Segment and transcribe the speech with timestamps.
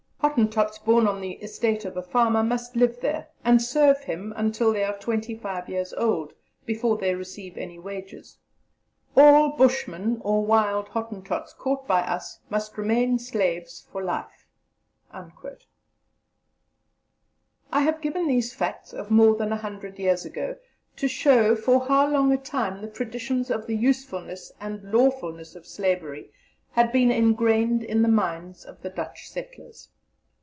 [0.21, 4.71] Hottentots born on the estate of a farmer must live there, and serve him until
[4.71, 8.37] they are twenty five years old, before they receive any wages.
[9.17, 14.47] All Bushmen or wild Hottentots caught by us must remain slaves for life."
[15.11, 15.31] I
[17.79, 20.55] have given these facts of more than a hundred years ago
[20.97, 25.65] to show for how long a time the traditions of the usefulness and lawfulness of
[25.65, 26.31] Slavery
[26.73, 29.89] had been engrained in the minds of the Dutch settlers.